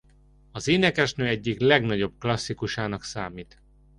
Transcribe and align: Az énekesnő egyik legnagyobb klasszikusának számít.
Az 0.51 0.67
énekesnő 0.67 1.27
egyik 1.27 1.59
legnagyobb 1.59 2.13
klasszikusának 2.19 3.03
számít. 3.03 3.61